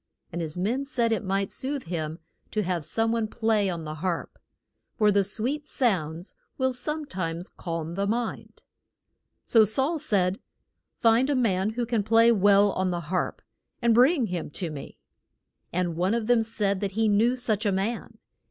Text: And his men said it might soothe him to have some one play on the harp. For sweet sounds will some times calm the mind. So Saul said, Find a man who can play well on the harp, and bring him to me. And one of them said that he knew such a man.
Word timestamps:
And 0.31 0.41
his 0.41 0.57
men 0.57 0.83
said 0.83 1.11
it 1.11 1.23
might 1.23 1.51
soothe 1.51 1.83
him 1.83 2.17
to 2.49 2.63
have 2.63 2.83
some 2.83 3.11
one 3.11 3.27
play 3.27 3.69
on 3.69 3.83
the 3.83 3.93
harp. 3.93 4.39
For 4.97 5.11
sweet 5.21 5.67
sounds 5.67 6.33
will 6.57 6.73
some 6.73 7.05
times 7.05 7.49
calm 7.49 7.93
the 7.93 8.07
mind. 8.07 8.63
So 9.45 9.63
Saul 9.63 9.99
said, 9.99 10.39
Find 10.95 11.29
a 11.29 11.35
man 11.35 11.73
who 11.73 11.85
can 11.85 12.01
play 12.01 12.31
well 12.31 12.71
on 12.71 12.89
the 12.89 13.11
harp, 13.13 13.43
and 13.79 13.93
bring 13.93 14.25
him 14.25 14.49
to 14.49 14.71
me. 14.71 14.97
And 15.71 15.95
one 15.95 16.15
of 16.15 16.25
them 16.25 16.41
said 16.41 16.79
that 16.79 16.93
he 16.93 17.07
knew 17.07 17.35
such 17.35 17.63
a 17.67 17.71
man. 17.71 18.17